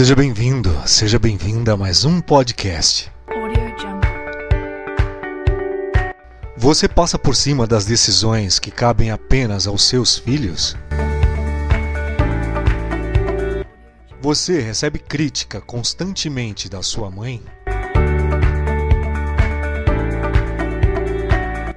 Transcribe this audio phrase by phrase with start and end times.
[0.00, 3.12] Seja bem-vindo, seja bem-vinda a mais um podcast.
[6.56, 10.74] Você passa por cima das decisões que cabem apenas aos seus filhos?
[14.22, 17.42] Você recebe crítica constantemente da sua mãe?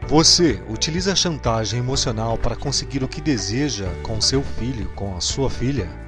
[0.07, 5.19] Você utiliza a chantagem emocional para conseguir o que deseja com seu filho, com a
[5.19, 6.02] sua filha?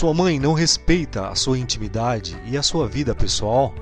[0.00, 3.74] Sua mãe não respeita a sua intimidade e a sua vida pessoal?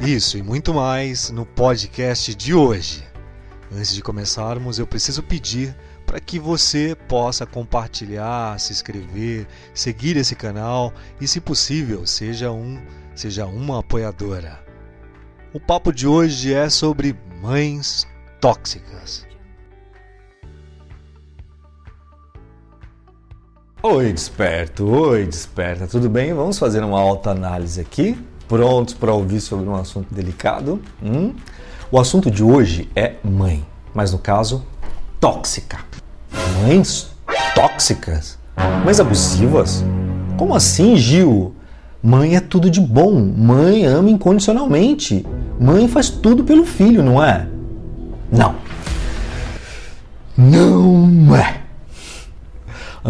[0.00, 3.06] Isso e muito mais no podcast de hoje.
[3.72, 10.34] Antes de começarmos, eu preciso pedir para que você possa compartilhar, se inscrever, seguir esse
[10.34, 12.82] canal e, se possível, seja um,
[13.14, 14.60] seja uma apoiadora.
[15.54, 18.08] O papo de hoje é sobre mães
[18.40, 19.27] tóxicas.
[23.80, 26.34] Oi, desperto, oi, desperta, tudo bem?
[26.34, 30.82] Vamos fazer uma alta análise aqui, prontos para ouvir sobre um assunto delicado?
[31.00, 31.32] Hum?
[31.88, 34.64] O assunto de hoje é mãe, mas no caso,
[35.20, 35.78] tóxica.
[36.60, 37.12] Mães
[37.54, 38.36] tóxicas?
[38.84, 39.84] Mães abusivas?
[40.36, 41.54] Como assim, Gil?
[42.02, 45.24] Mãe é tudo de bom, mãe ama incondicionalmente,
[45.60, 47.46] mãe faz tudo pelo filho, não é?
[48.32, 48.56] Não.
[50.36, 51.67] Não é.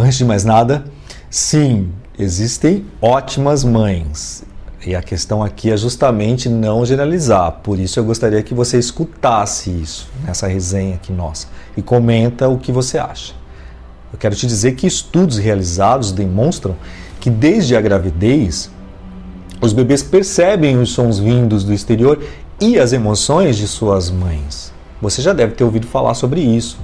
[0.01, 0.85] Antes de mais nada,
[1.29, 4.45] sim, existem ótimas mães.
[4.87, 7.51] E a questão aqui é justamente não generalizar.
[7.65, 12.59] Por isso eu gostaria que você escutasse isso nessa resenha aqui nossa e comenta o
[12.59, 13.35] que você acha.
[14.13, 16.77] Eu quero te dizer que estudos realizados demonstram
[17.19, 18.71] que desde a gravidez
[19.61, 22.23] os bebês percebem os sons vindos do exterior
[22.61, 24.73] e as emoções de suas mães.
[25.03, 26.79] Você já deve ter ouvido falar sobre isso.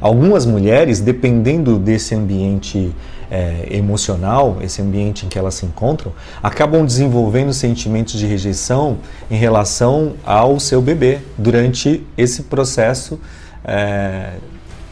[0.00, 2.94] Algumas mulheres, dependendo desse ambiente
[3.30, 8.98] eh, emocional, esse ambiente em que elas se encontram, acabam desenvolvendo sentimentos de rejeição
[9.30, 13.20] em relação ao seu bebê durante esse processo
[13.64, 14.32] eh,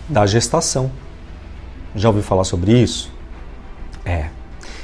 [0.09, 0.91] da gestação.
[1.95, 3.11] Já ouviu falar sobre isso?
[4.05, 4.27] É.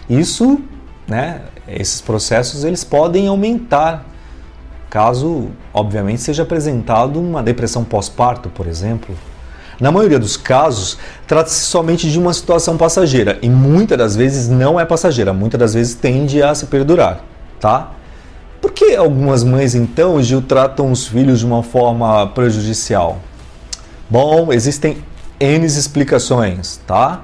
[0.08, 0.58] Isso,
[1.06, 4.06] né, esses processos, eles podem aumentar
[4.88, 9.14] caso, obviamente, seja apresentado uma depressão pós-parto, por exemplo.
[9.80, 14.78] Na maioria dos casos, trata-se somente de uma situação passageira e muitas das vezes não
[14.78, 17.24] é passageira, muitas das vezes tende a se perdurar,
[17.60, 17.90] tá?
[18.60, 23.18] Por que algumas mães então, Gil, tratam os filhos de uma forma prejudicial?
[24.08, 24.98] Bom, existem
[25.38, 27.22] N explicações, tá?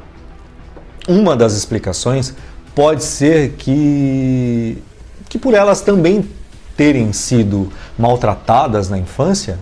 [1.08, 2.34] Uma das explicações
[2.74, 4.82] pode ser que,
[5.28, 6.28] que por elas também
[6.76, 9.58] terem sido maltratadas na infância,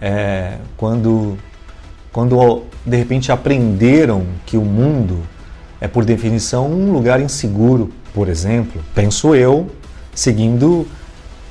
[0.00, 1.36] é, quando,
[2.12, 5.18] quando de repente aprenderam que o mundo
[5.80, 9.68] é por definição um lugar inseguro, por exemplo, penso eu,
[10.14, 10.86] seguindo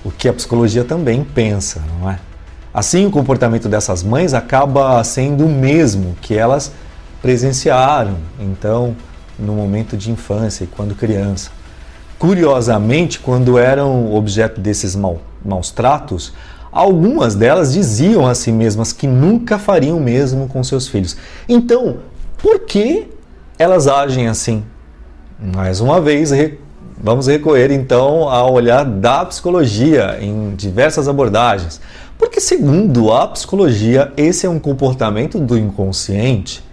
[0.04, 2.20] o que a psicologia também pensa, não é?
[2.74, 6.72] Assim, o comportamento dessas mães acaba sendo o mesmo que elas
[7.22, 8.96] presenciaram, então,
[9.40, 11.50] no momento de infância e quando criança.
[12.20, 16.34] Curiosamente, quando eram objeto desses maus tratos,
[16.72, 21.18] algumas delas diziam a si mesmas que nunca fariam o mesmo com seus filhos.
[21.48, 21.98] Então,
[22.38, 23.08] por que
[23.58, 24.64] elas agem assim?
[25.40, 26.32] Mais uma vez,
[26.98, 31.80] vamos recorrer então ao olhar da psicologia em diversas abordagens.
[32.18, 36.64] Porque, segundo a psicologia, esse é um comportamento do inconsciente.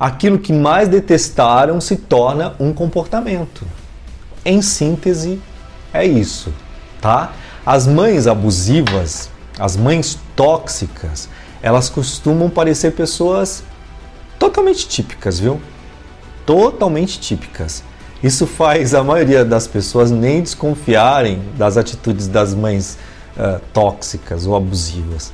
[0.00, 3.66] Aquilo que mais detestaram se torna um comportamento.
[4.44, 5.40] Em síntese,
[5.92, 6.52] é isso,
[7.00, 7.32] tá?
[7.64, 11.28] As mães abusivas, as mães tóxicas,
[11.62, 13.62] elas costumam parecer pessoas
[14.38, 15.60] totalmente típicas, viu?
[16.44, 17.82] Totalmente típicas.
[18.22, 22.98] Isso faz a maioria das pessoas nem desconfiarem das atitudes das mães
[23.36, 25.32] eh, tóxicas ou abusivas.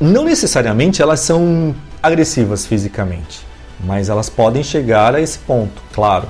[0.00, 3.40] Não necessariamente elas são agressivas fisicamente,
[3.80, 6.28] mas elas podem chegar a esse ponto, claro.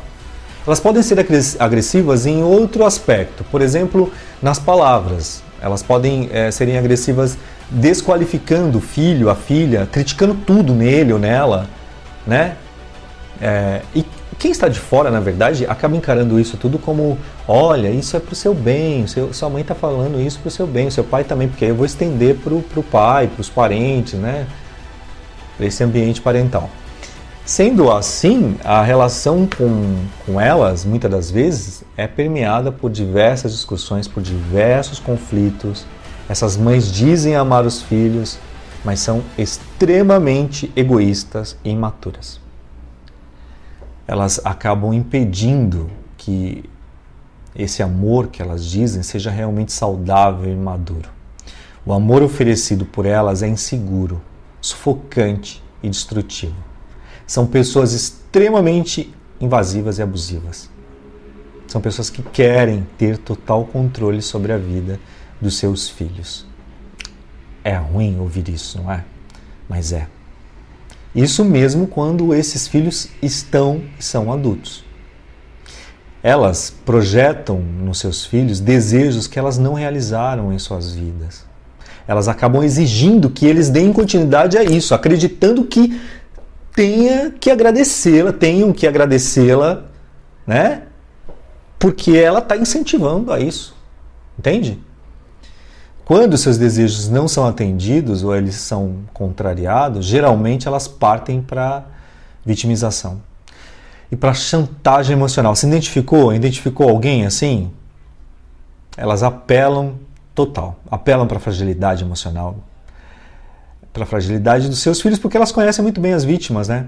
[0.67, 5.43] Elas podem ser agres- agressivas em outro aspecto, por exemplo, nas palavras.
[5.65, 7.39] Elas podem eh, serem agressivas
[7.71, 11.67] desqualificando o filho, a filha, criticando tudo nele ou nela,
[12.27, 12.57] né?
[13.41, 14.05] É, e
[14.39, 17.17] quem está de fora, na verdade, acaba encarando isso tudo como:
[17.49, 20.51] olha, isso é para o seu bem, seu- sua mãe está falando isso para o
[20.51, 23.49] seu bem, seu pai também, porque aí eu vou estender para o pai, para os
[23.49, 24.47] parentes, né?
[25.57, 26.69] Para esse ambiente parental.
[27.47, 34.09] Sendo assim, a relação com, com elas, muitas das vezes, é permeada por diversas discussões,
[34.09, 35.85] por diversos conflitos.
[36.27, 38.39] Essas mães dizem amar os filhos,
[38.83, 42.41] mas são extremamente egoístas e imaturas.
[44.07, 46.65] elas acabam impedindo que
[47.55, 51.11] esse amor que elas dizem seja realmente saudável e maduro.
[51.85, 54.21] O amor oferecido por elas é inseguro,
[54.63, 56.74] sufocante e destrutivo.
[57.27, 60.71] São pessoas extremamente invasivas e abusivas.
[61.67, 65.01] São pessoas que querem ter total controle sobre a vida
[65.41, 66.47] dos seus filhos.
[67.63, 69.05] É ruim ouvir isso, não é?
[69.69, 70.07] Mas é.
[71.15, 74.85] Isso mesmo quando esses filhos estão e são adultos.
[76.23, 81.45] Elas projetam nos seus filhos desejos que elas não realizaram em suas vidas.
[82.07, 86.01] Elas acabam exigindo que eles deem continuidade a isso, acreditando que
[86.75, 89.85] tenha que agradecê-la, tenham que agradecê-la,
[90.47, 90.83] né?
[91.79, 93.75] Porque ela está incentivando a isso.
[94.39, 94.81] Entende?
[96.05, 101.85] Quando seus desejos não são atendidos ou eles são contrariados, geralmente elas partem para
[102.45, 103.23] vitimização
[104.13, 105.57] e para chantagem emocional.
[105.57, 106.35] Se identificou?
[106.35, 107.71] Identificou alguém assim?
[108.97, 109.95] Elas apelam
[110.35, 112.57] total, apelam para fragilidade emocional,
[113.95, 116.87] para a fragilidade dos seus filhos, porque elas conhecem muito bem as vítimas, né?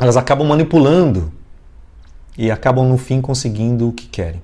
[0.00, 1.30] Elas acabam manipulando
[2.36, 4.42] e acabam no fim conseguindo o que querem.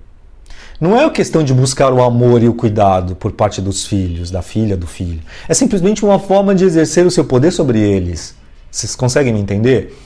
[0.79, 4.43] Não é questão de buscar o amor e o cuidado por parte dos filhos, da
[4.43, 5.21] filha, do filho.
[5.49, 8.35] É simplesmente uma forma de exercer o seu poder sobre eles.
[8.71, 9.99] Vocês conseguem me entender?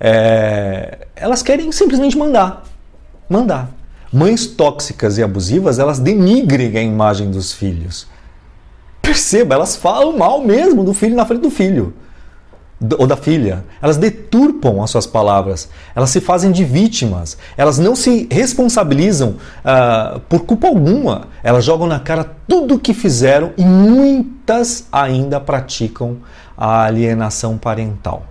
[0.00, 1.06] É...
[1.14, 2.64] Elas querem simplesmente mandar.
[3.28, 3.70] Mandar.
[4.10, 8.06] Mães tóxicas e abusivas, elas denigrem a imagem dos filhos.
[9.16, 11.94] Perceba, elas falam mal mesmo do filho na frente do filho
[12.98, 13.64] ou da filha.
[13.80, 20.20] Elas deturpam as suas palavras, elas se fazem de vítimas, elas não se responsabilizam uh,
[20.28, 21.28] por culpa alguma.
[21.42, 26.18] Elas jogam na cara tudo o que fizeram e muitas ainda praticam
[26.54, 28.22] a alienação parental.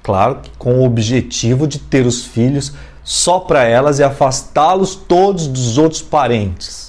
[0.00, 2.72] Claro que com o objetivo de ter os filhos
[3.02, 6.85] só para elas e afastá-los todos dos outros parentes.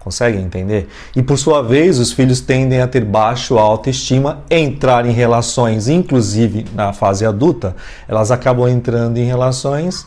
[0.00, 0.88] Conseguem entender?
[1.14, 6.66] E por sua vez, os filhos tendem a ter baixo autoestima, entrar em relações, inclusive
[6.74, 7.76] na fase adulta,
[8.08, 10.06] elas acabam entrando em relações,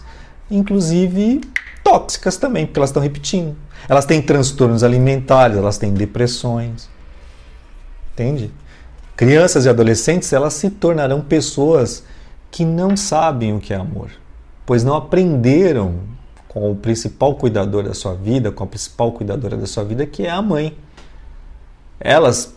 [0.49, 1.41] inclusive
[1.83, 3.55] tóxicas também, porque elas estão repetindo.
[3.87, 6.89] Elas têm transtornos alimentares, elas têm depressões.
[8.13, 8.51] Entende?
[9.15, 12.03] Crianças e adolescentes, elas se tornarão pessoas
[12.49, 14.09] que não sabem o que é amor,
[14.65, 16.12] pois não aprenderam
[16.53, 20.27] com o principal cuidador da sua vida, com a principal cuidadora da sua vida, que
[20.27, 20.77] é a mãe.
[21.99, 22.53] Elas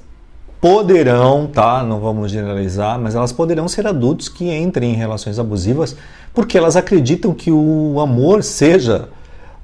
[0.60, 1.82] poderão, tá?
[1.82, 5.96] Não vamos generalizar, mas elas poderão ser adultos que entrem em relações abusivas
[6.34, 9.08] porque elas acreditam que o amor seja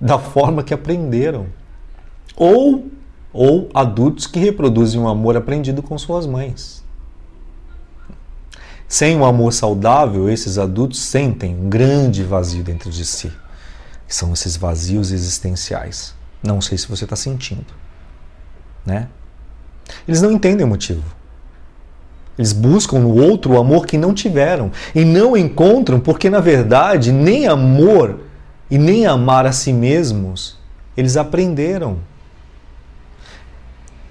[0.00, 1.46] da forma que aprenderam.
[2.34, 2.86] Ou
[3.34, 6.84] ou adultos que reproduzem o um amor aprendido com suas mães.
[8.86, 13.32] Sem um amor saudável, esses adultos sentem um grande vazio dentro de si
[14.12, 16.14] que são esses vazios existenciais.
[16.42, 17.72] Não sei se você está sentindo,
[18.84, 19.08] né?
[20.06, 21.02] Eles não entendem o motivo.
[22.38, 27.10] Eles buscam no outro o amor que não tiveram e não encontram porque na verdade
[27.10, 28.20] nem amor
[28.70, 30.58] e nem amar a si mesmos
[30.94, 31.96] eles aprenderam.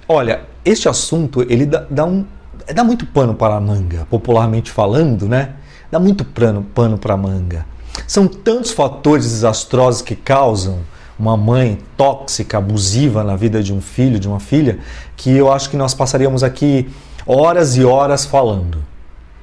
[0.07, 2.25] Olha, este assunto ele dá, dá um
[2.73, 5.53] dá muito pano para a manga, popularmente falando, né?
[5.91, 7.67] Dá muito pano, pano para a manga.
[8.07, 10.79] São tantos fatores desastrosos que causam
[11.17, 14.79] uma mãe tóxica, abusiva na vida de um filho, de uma filha,
[15.15, 16.89] que eu acho que nós passaríamos aqui
[17.27, 18.83] horas e horas falando.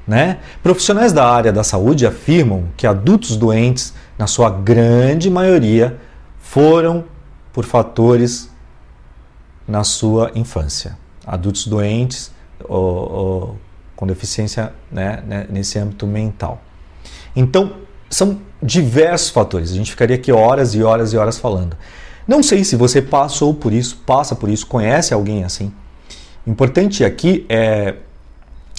[0.07, 0.39] Né?
[0.63, 5.99] Profissionais da área da saúde afirmam que adultos doentes, na sua grande maioria,
[6.41, 7.05] foram
[7.53, 8.51] por fatores
[9.67, 10.99] na sua infância.
[11.27, 12.33] Adultos doentes
[12.67, 13.59] ou, ou
[13.95, 16.63] com deficiência né, né nesse âmbito mental.
[17.37, 17.73] Então,
[18.11, 19.71] são diversos fatores.
[19.71, 21.77] A gente ficaria aqui horas e horas e horas falando.
[22.27, 25.73] Não sei se você passou por isso, passa por isso, conhece alguém assim.
[26.47, 27.95] Importante aqui é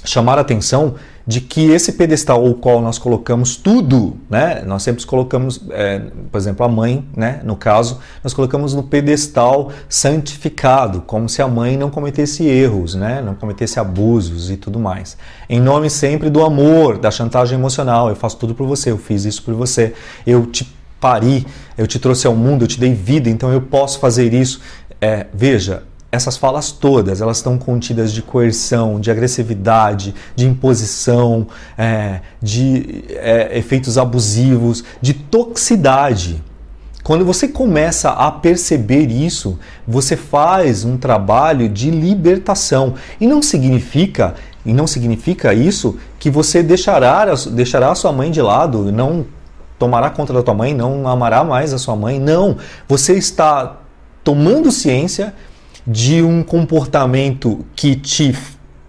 [0.04, 0.96] chamar a atenção
[1.28, 4.64] de que esse pedestal ao qual nós colocamos tudo, né?
[4.66, 6.02] Nós sempre colocamos, é,
[6.32, 7.40] por exemplo, a mãe, né?
[7.44, 13.22] No caso, nós colocamos no pedestal santificado, como se a mãe não cometesse erros, né?
[13.22, 15.18] Não cometesse abusos e tudo mais.
[15.48, 18.10] Em nome sempre do amor, da chantagem emocional.
[18.10, 19.94] Eu faço tudo por você, eu fiz isso por você,
[20.26, 20.68] eu te
[21.00, 21.46] pari,
[21.78, 24.62] eu te trouxe ao mundo, eu te dei vida, então eu posso fazer isso.
[25.00, 31.48] É, veja, essas falas todas, elas estão contidas de coerção, de agressividade, de imposição,
[31.78, 36.42] é, de é, efeitos abusivos, de toxicidade.
[37.04, 42.96] Quando você começa a perceber isso, você faz um trabalho de libertação.
[43.20, 44.36] E não significa,
[44.66, 49.26] e não significa isso que você deixará, deixará a sua mãe de lado, não
[49.78, 52.20] tomará conta da tua mãe, não amará mais a sua mãe.
[52.20, 53.78] Não, você está
[54.24, 55.34] tomando ciência
[55.90, 58.38] de um comportamento que te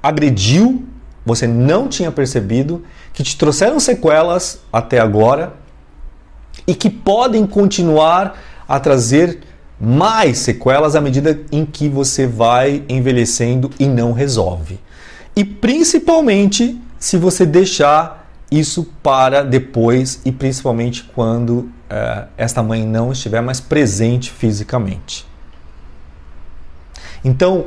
[0.02, 0.84] agrediu,
[1.24, 5.54] você não tinha percebido, que te trouxeram sequelas até agora
[6.66, 8.38] e que podem continuar
[8.68, 9.40] a trazer
[9.80, 14.78] mais sequelas à medida em que você vai envelhecendo e não resolve.
[15.34, 23.10] E principalmente se você deixar isso para depois e principalmente quando uh, esta mãe não
[23.10, 25.29] estiver mais presente fisicamente.
[27.24, 27.66] Então,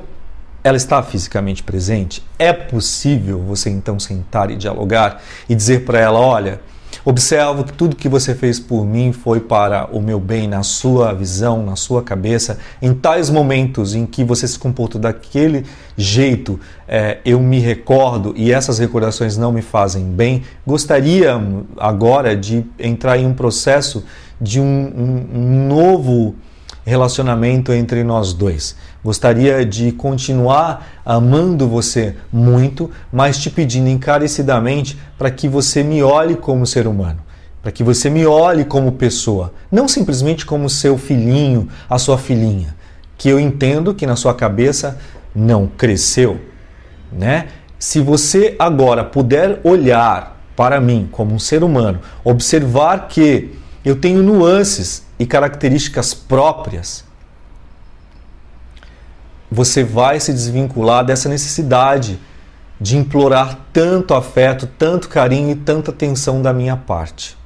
[0.64, 2.24] ela está fisicamente presente?
[2.40, 6.62] É possível você então sentar e dialogar e dizer para ela: olha,
[7.06, 11.14] Observo que tudo que você fez por mim foi para o meu bem, na sua
[11.14, 12.60] visão, na sua cabeça.
[12.82, 15.66] Em tais momentos em que você se comportou daquele
[15.98, 20.44] jeito, é, eu me recordo e essas recordações não me fazem bem.
[20.66, 21.34] Gostaria
[21.78, 24.06] agora de entrar em um processo
[24.40, 26.36] de um, um, um novo
[26.86, 28.76] relacionamento entre nós dois.
[29.04, 36.36] Gostaria de continuar amando você muito, mas te pedindo encarecidamente para que você me olhe
[36.36, 37.20] como ser humano,
[37.62, 42.76] para que você me olhe como pessoa, não simplesmente como seu filhinho, a sua filhinha,
[43.18, 45.00] que eu entendo que na sua cabeça
[45.36, 46.40] não cresceu,
[47.12, 47.48] né?
[47.80, 53.52] Se você agora puder olhar para mim como um ser humano, observar que
[53.84, 57.04] eu tenho nuances e características próprias,
[59.50, 62.20] você vai se desvincular dessa necessidade
[62.80, 67.38] de implorar tanto afeto, tanto carinho e tanta atenção da minha parte.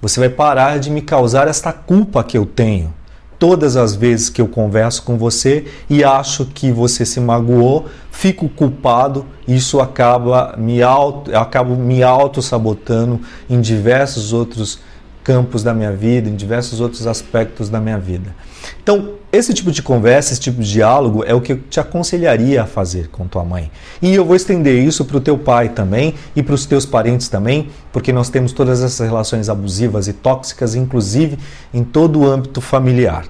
[0.00, 2.94] Você vai parar de me causar esta culpa que eu tenho
[3.38, 8.48] todas as vezes que eu converso com você e acho que você se magoou, fico
[8.48, 14.78] culpado, isso acaba me auto, acabo me auto sabotando em diversos outros
[15.22, 18.34] campos da minha vida, em diversos outros aspectos da minha vida.
[18.82, 22.62] Então, esse tipo de conversa, esse tipo de diálogo é o que eu te aconselharia
[22.62, 23.70] a fazer com tua mãe.
[24.00, 27.28] E eu vou estender isso para o teu pai também e para os teus parentes
[27.28, 31.38] também, porque nós temos todas essas relações abusivas e tóxicas, inclusive
[31.72, 33.24] em todo o âmbito familiar.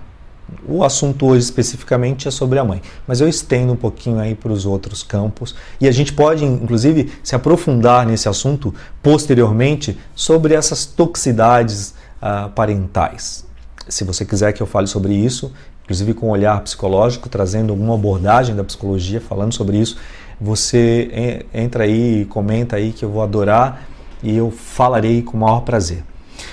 [0.66, 4.52] O assunto hoje especificamente é sobre a mãe, mas eu estendo um pouquinho aí para
[4.52, 10.86] os outros campos e a gente pode, inclusive, se aprofundar nesse assunto posteriormente sobre essas
[10.86, 13.44] toxicidades uh, parentais.
[13.88, 17.94] Se você quiser que eu fale sobre isso, inclusive com um olhar psicológico, trazendo alguma
[17.94, 19.96] abordagem da psicologia falando sobre isso,
[20.40, 23.86] você entra aí, comenta aí que eu vou adorar
[24.22, 26.04] e eu falarei com o maior prazer.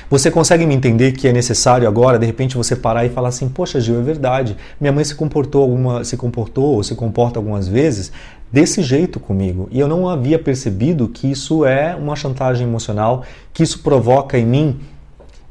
[0.10, 3.48] Você consegue me entender que é necessário agora, de repente, você parar e falar assim:
[3.48, 4.58] Poxa, Gil, é verdade.
[4.80, 8.12] Minha mãe se comportou alguma, se comportou ou se comporta algumas vezes
[8.52, 13.24] desse jeito comigo e eu não havia percebido que isso é uma chantagem emocional,
[13.54, 14.80] que isso provoca em mim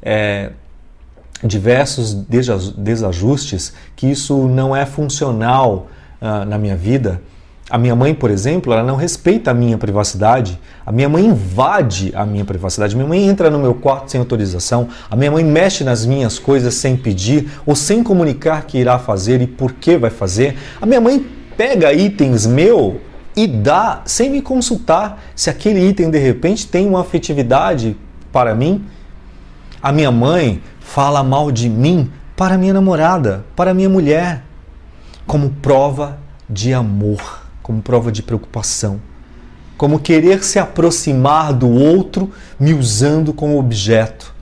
[0.01, 0.51] é,
[1.43, 5.87] diversos desajustes, que isso não é funcional
[6.21, 7.21] uh, na minha vida.
[7.69, 10.59] A minha mãe, por exemplo, ela não respeita a minha privacidade.
[10.83, 12.95] A minha mãe invade a minha privacidade.
[12.95, 14.89] Minha mãe entra no meu quarto sem autorização.
[15.09, 19.39] A minha mãe mexe nas minhas coisas sem pedir ou sem comunicar que irá fazer
[19.39, 20.57] e por que vai fazer.
[20.81, 21.23] A minha mãe
[21.55, 23.01] pega itens meu
[23.35, 27.95] e dá sem me consultar se aquele item de repente tem uma afetividade
[28.31, 28.83] para mim.
[29.79, 34.43] A minha mãe fala mal de mim para minha namorada, para minha mulher,
[35.27, 36.17] como prova
[36.49, 37.38] de amor
[37.69, 38.99] como prova de preocupação,
[39.77, 44.33] como querer se aproximar do outro me usando como objeto.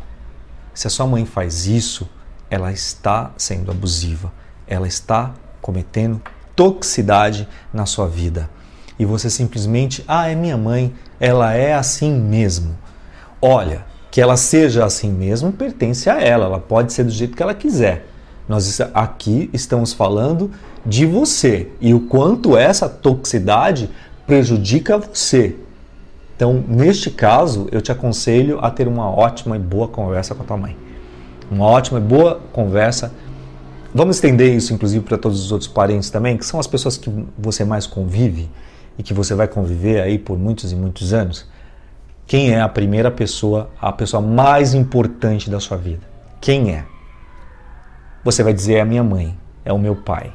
[0.73, 2.09] Se a sua mãe faz isso,
[2.49, 4.31] ela está sendo abusiva,
[4.65, 6.21] ela está cometendo
[6.55, 8.49] toxicidade na sua vida.
[8.97, 12.77] E você simplesmente, ah, é minha mãe, ela é assim mesmo.
[13.41, 17.43] Olha, que ela seja assim mesmo pertence a ela, ela pode ser do jeito que
[17.43, 18.07] ela quiser.
[18.47, 20.51] Nós aqui estamos falando
[20.85, 23.89] de você e o quanto essa toxicidade
[24.25, 25.55] prejudica você.
[26.35, 30.45] Então, neste caso, eu te aconselho a ter uma ótima e boa conversa com a
[30.45, 30.77] tua mãe.
[31.49, 33.11] Uma ótima e boa conversa.
[33.93, 37.11] Vamos estender isso, inclusive, para todos os outros parentes também, que são as pessoas que
[37.37, 38.49] você mais convive
[38.97, 41.47] e que você vai conviver aí por muitos e muitos anos.
[42.25, 46.01] Quem é a primeira pessoa, a pessoa mais importante da sua vida?
[46.39, 46.85] Quem é?
[48.27, 50.33] Você vai dizer é a minha mãe, é o meu pai.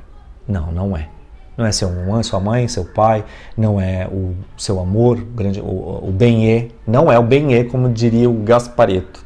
[0.49, 1.11] Não, não é.
[1.59, 3.23] Não é seu mãe, sua mãe, seu pai,
[3.55, 8.31] não é o seu amor, grande, o, o bem-é, não é o bem-é, como diria
[8.31, 9.23] o Gaspareto.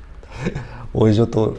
[0.92, 1.54] Hoje eu tô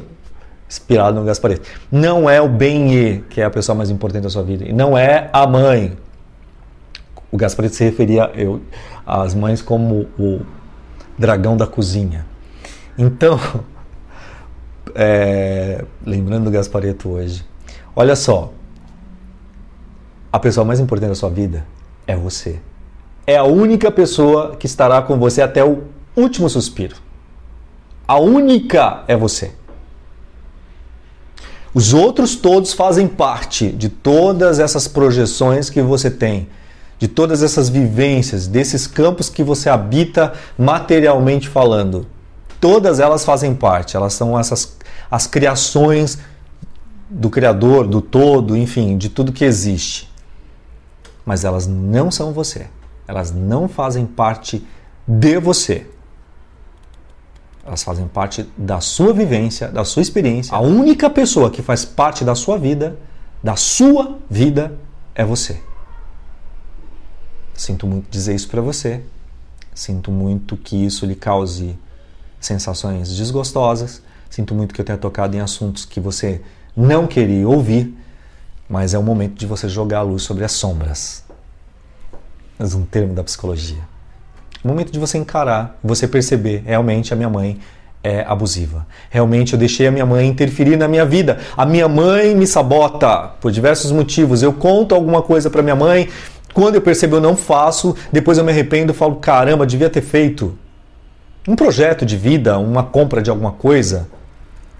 [0.67, 1.69] inspirado no Gaspareto.
[1.89, 4.65] Não é o bem que é a pessoa mais importante da sua vida.
[4.65, 5.97] E não é a mãe.
[7.31, 8.59] O Gaspareto se referia eu,
[9.05, 10.41] às mães como o
[11.17, 12.25] dragão da cozinha.
[12.97, 13.39] Então,
[14.95, 17.45] é, lembrando do Gaspareto hoje,
[17.95, 18.51] olha só,
[20.31, 21.65] a pessoa mais importante da sua vida
[22.05, 22.59] é você.
[23.25, 25.83] É a única pessoa que estará com você até o
[26.15, 26.95] último suspiro.
[28.07, 29.51] A única é você.
[31.73, 36.47] Os outros todos fazem parte de todas essas projeções que você tem,
[36.97, 42.07] de todas essas vivências, desses campos que você habita materialmente falando.
[42.59, 44.76] Todas elas fazem parte, elas são essas
[45.09, 46.19] as criações
[47.09, 50.11] do Criador, do todo, enfim, de tudo que existe.
[51.25, 52.67] Mas elas não são você.
[53.07, 54.65] Elas não fazem parte
[55.07, 55.87] de você.
[57.65, 60.55] Elas fazem parte da sua vivência, da sua experiência.
[60.55, 62.97] A única pessoa que faz parte da sua vida,
[63.43, 64.77] da sua vida,
[65.13, 65.59] é você.
[67.53, 69.01] Sinto muito dizer isso para você.
[69.73, 71.77] Sinto muito que isso lhe cause
[72.39, 74.01] sensações desgostosas.
[74.29, 76.41] Sinto muito que eu tenha tocado em assuntos que você
[76.75, 77.95] não queria ouvir,
[78.69, 81.23] mas é o momento de você jogar a luz sobre as sombras.
[82.59, 83.97] Mas um termo da psicologia
[84.67, 87.57] momento de você encarar, você perceber, realmente a minha mãe
[88.03, 88.85] é abusiva.
[89.09, 91.39] Realmente eu deixei a minha mãe interferir na minha vida.
[91.55, 94.43] A minha mãe me sabota por diversos motivos.
[94.43, 96.09] Eu conto alguma coisa para minha mãe,
[96.53, 100.57] quando eu percebo eu não faço, depois eu me arrependo, falo caramba, devia ter feito
[101.47, 104.07] um projeto de vida, uma compra de alguma coisa.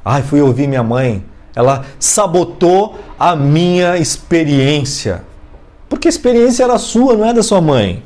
[0.09, 1.21] Ai, fui ouvir minha mãe.
[1.53, 5.21] Ela sabotou a minha experiência.
[5.89, 8.01] Porque a experiência era sua, não é da sua mãe.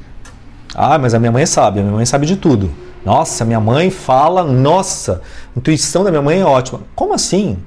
[0.74, 2.72] Ah, mas a minha mãe sabe, a minha mãe sabe de tudo.
[3.06, 5.22] Nossa, minha mãe fala, nossa,
[5.56, 6.82] a intuição da minha mãe é ótima.
[6.96, 7.60] Como assim?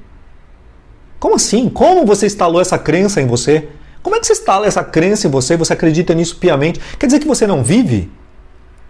[1.20, 1.68] Como assim?
[1.68, 3.68] Como você instalou essa crença em você?
[4.02, 5.56] Como é que você instala essa crença em você?
[5.56, 6.80] Você acredita nisso piamente?
[6.98, 8.10] Quer dizer que você não vive?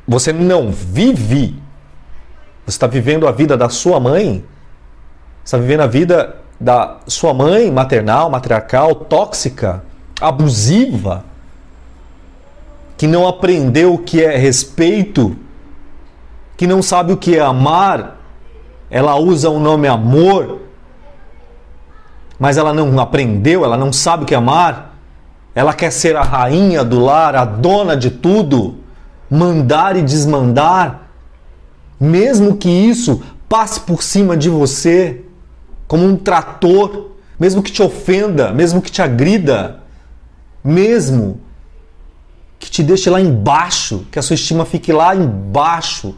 [0.09, 1.54] Você não vive.
[2.64, 4.42] Você está vivendo a vida da sua mãe?
[5.44, 9.83] Está vivendo a vida da sua mãe maternal, matriarcal, tóxica,
[10.20, 11.24] abusiva?
[12.96, 15.37] que não aprendeu o que é respeito,
[16.57, 18.20] que não sabe o que é amar,
[18.90, 20.61] ela usa o nome amor,
[22.38, 24.96] mas ela não aprendeu, ela não sabe o que é amar,
[25.54, 28.76] ela quer ser a rainha do lar, a dona de tudo,
[29.30, 31.09] mandar e desmandar,
[31.98, 35.24] mesmo que isso passe por cima de você
[35.86, 39.80] como um trator, mesmo que te ofenda, mesmo que te agrida,
[40.62, 41.40] mesmo
[42.58, 46.14] que te deixe lá embaixo, que a sua estima fique lá embaixo.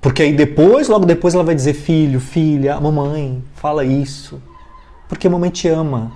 [0.00, 4.40] Porque aí depois, logo depois, ela vai dizer: Filho, filha, mamãe, fala isso.
[5.08, 6.12] Porque a mamãe te ama,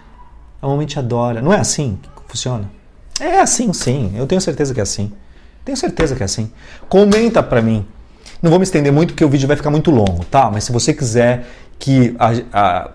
[0.61, 1.41] a mamãe te adora.
[1.41, 2.71] Não é assim que funciona?
[3.19, 4.13] É assim, sim.
[4.15, 5.13] Eu tenho certeza que é assim.
[5.65, 6.51] Tenho certeza que é assim.
[6.89, 7.87] Comenta pra mim.
[8.43, 10.51] Não vou me estender muito porque o vídeo vai ficar muito longo, tá?
[10.51, 11.47] Mas se você quiser
[11.79, 12.91] que a, a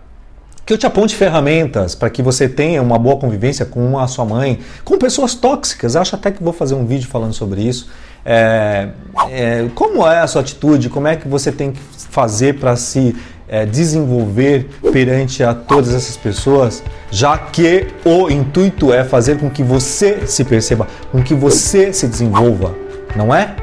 [0.67, 4.25] que eu te aponte ferramentas para que você tenha uma boa convivência com a sua
[4.25, 5.95] mãe, com pessoas tóxicas.
[5.95, 7.87] Acho até que vou fazer um vídeo falando sobre isso.
[8.25, 8.89] É,
[9.31, 10.89] é, como é a sua atitude?
[10.89, 11.79] Como é que você tem que
[12.09, 13.15] fazer para se
[13.47, 19.63] é, desenvolver perante a todas essas pessoas, já que o intuito é fazer com que
[19.63, 22.75] você se perceba, com que você se desenvolva,
[23.15, 23.55] não é?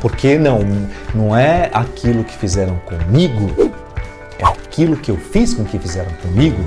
[0.00, 0.60] Porque não,
[1.14, 3.72] não é aquilo que fizeram comigo
[4.38, 6.58] é aquilo que eu fiz com que fizeram comigo.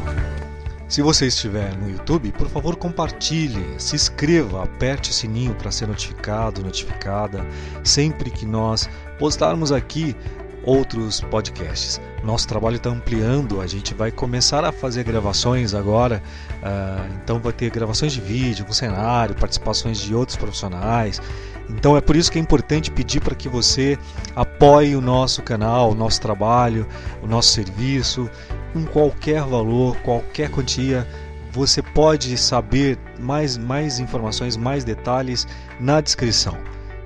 [0.89, 5.87] Se você estiver no YouTube, por favor compartilhe, se inscreva, aperte o sininho para ser
[5.87, 7.47] notificado, notificada
[7.81, 10.17] sempre que nós postarmos aqui
[10.63, 11.99] outros podcasts.
[12.23, 16.21] Nosso trabalho está ampliando, a gente vai começar a fazer gravações agora,
[16.61, 21.21] uh, então vai ter gravações de vídeo, com cenário, participações de outros profissionais.
[21.69, 23.97] Então é por isso que é importante pedir para que você
[24.35, 26.87] apoie o nosso canal, o nosso trabalho,
[27.21, 28.29] o nosso serviço,
[28.73, 31.07] com qualquer valor, qualquer quantia.
[31.51, 35.47] Você pode saber mais, mais informações, mais detalhes
[35.79, 36.57] na descrição.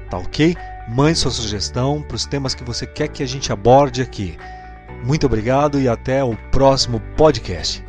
[0.10, 0.56] Tá ok?
[0.88, 4.38] Mande sua sugestão para os temas que você quer que a gente aborde aqui.
[5.04, 7.85] Muito obrigado e até o próximo podcast.